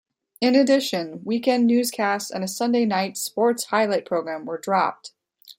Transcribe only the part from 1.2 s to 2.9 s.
weekend newscasts and a Sunday